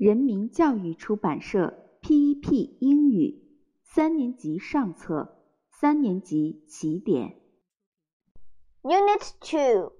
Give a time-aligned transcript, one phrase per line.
[0.00, 3.44] 人民教育出版社 PEP 英语
[3.82, 5.36] 三年级上册，
[5.68, 7.38] 三年级起点。
[8.80, 9.92] Unit Two,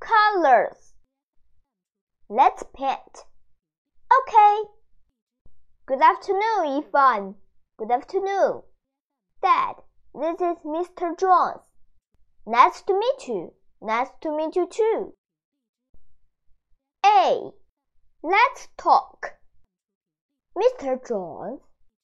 [0.00, 0.92] Colors.
[2.26, 3.26] Let's paint.
[4.10, 4.70] Okay.
[5.86, 7.36] Good afternoon, Yifan.
[7.76, 8.64] Good afternoon,
[9.40, 9.76] Dad.
[10.14, 11.16] This is Mr.
[11.16, 11.62] Jones.
[12.44, 13.54] Nice to meet you.
[13.80, 15.14] Nice to meet you too.
[17.06, 17.52] A
[18.24, 19.38] Let's talk.
[20.56, 20.98] Mr.
[21.06, 21.60] Jones,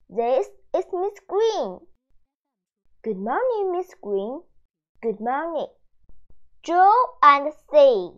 [0.09, 1.81] this is Miss Green.
[3.03, 4.43] Good morning, Miss Green.
[5.03, 5.67] Good morning.
[6.63, 8.13] Joe and C.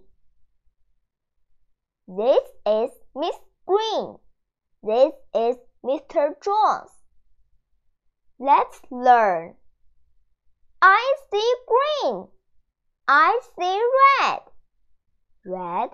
[2.06, 4.18] This is Miss Green.
[4.82, 6.34] This is Mr.
[6.45, 6.90] Jones.
[8.38, 9.56] Let's learn.
[10.82, 12.28] I see green.
[13.09, 13.80] I see
[14.20, 14.42] red.
[15.46, 15.90] Red,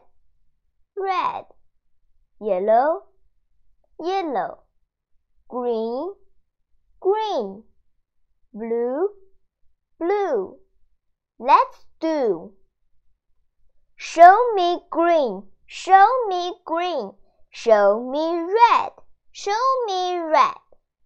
[0.97, 1.45] red
[2.43, 3.05] yellow,
[4.03, 4.65] yellow,
[5.49, 6.13] green,
[6.99, 7.63] green,
[8.53, 9.11] blue,
[10.01, 10.59] blue.
[11.39, 12.53] Let's do.
[13.97, 17.13] Show me green, show me green,
[17.51, 18.91] show me red,
[19.31, 20.59] show me red,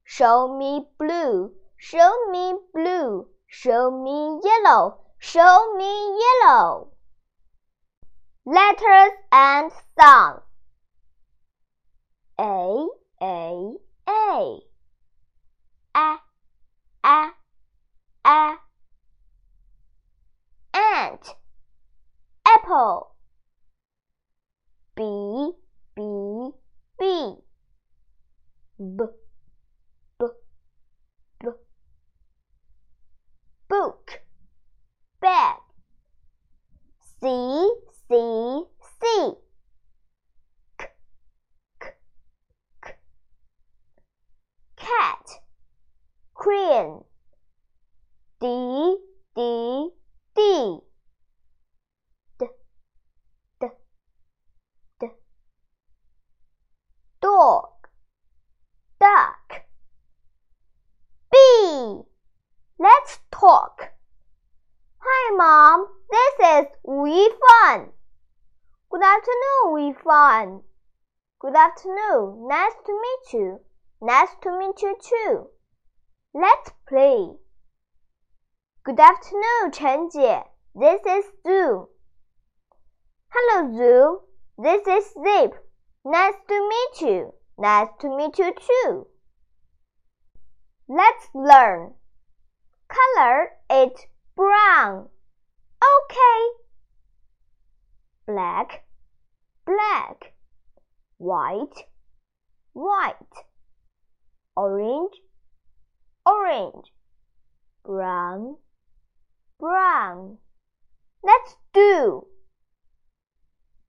[0.04, 5.92] show me blue, show me blue, show me yellow, show me
[6.24, 6.92] yellow.
[8.46, 10.45] Letters and song.
[12.38, 12.88] A
[13.22, 13.74] A
[14.08, 14.58] A
[15.94, 16.18] A
[17.04, 17.30] A
[18.24, 18.56] A.
[20.74, 21.34] Ant
[22.46, 23.14] apple.
[24.94, 25.52] B
[25.94, 26.50] B
[26.98, 27.36] B.
[28.78, 29.04] B
[63.46, 63.90] talk.
[64.98, 67.90] Hi mom, this is Wu Fan.
[68.90, 70.62] Good afternoon, Wu Fan.
[71.38, 72.48] Good afternoon.
[72.48, 73.60] Nice to meet you.
[74.02, 75.46] Nice to meet you too.
[76.34, 77.36] Let's play.
[78.84, 80.42] Good afternoon, Chen Jie.
[80.74, 81.86] This is Zoom.
[83.28, 84.18] Hello, Zoom.
[84.58, 85.54] This is Zip.
[86.04, 87.32] Nice to meet you.
[87.56, 89.06] Nice to meet you too.
[90.88, 91.94] Let's learn.
[92.88, 93.98] Color it
[94.34, 95.08] brown.
[95.82, 96.48] Okay.
[98.26, 98.84] Black,
[99.64, 100.32] black.
[101.18, 101.86] White,
[102.74, 103.14] white.
[104.54, 105.14] Orange,
[106.26, 106.92] orange,
[107.82, 108.56] brown,
[109.58, 110.38] brown.
[111.22, 112.26] Let's do.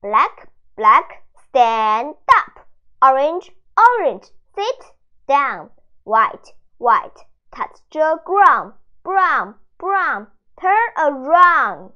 [0.01, 2.67] Black, black, stand up.
[3.01, 4.85] Orange, orange, sit
[5.27, 5.69] down.
[6.05, 8.73] White, white, touch the ground.
[9.07, 10.27] Brown, brown,
[10.59, 11.93] turn around.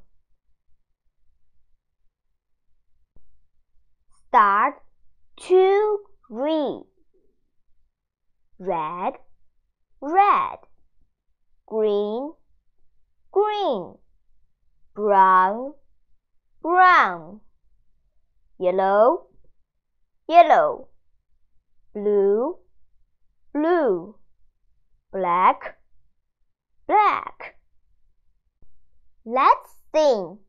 [4.30, 4.76] Start
[5.42, 6.86] to read.
[8.58, 9.16] Red,
[10.00, 10.60] red,
[11.68, 12.32] green,
[13.34, 13.96] green,
[14.96, 15.74] brown,
[16.62, 17.42] brown,
[18.58, 19.28] yellow,
[20.30, 20.88] yellow,
[21.94, 22.56] blue,
[23.54, 24.16] blue,
[25.12, 25.81] black,
[26.91, 27.56] black.
[29.24, 30.40] Let's sing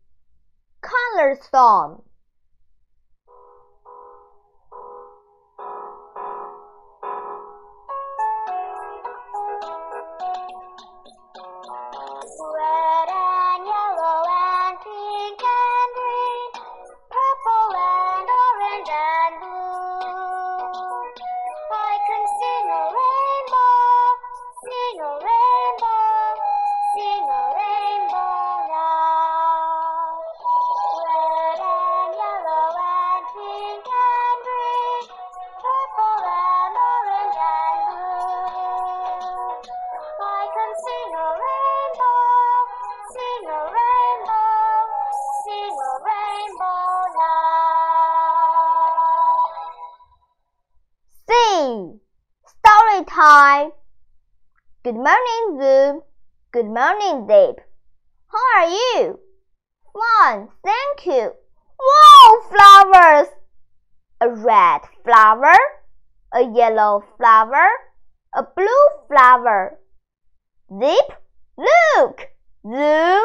[0.81, 2.03] color song.
[53.23, 53.71] Time.
[54.83, 56.01] Good morning, Zoom.
[56.51, 57.61] Good morning, Zip.
[58.27, 59.21] How are you?
[59.95, 61.31] Fine, thank you.
[61.79, 63.29] Wow, flowers!
[64.21, 65.55] a red flower,
[66.35, 67.69] a yellow flower,
[68.35, 69.79] a blue flower.
[70.81, 71.13] Zip,
[71.57, 72.27] look!
[72.67, 73.23] Zoom,